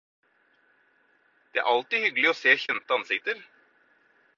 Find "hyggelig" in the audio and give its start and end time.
2.09-2.33